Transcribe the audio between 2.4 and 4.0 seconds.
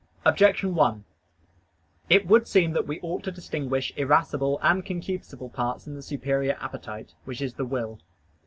seem that we ought to distinguish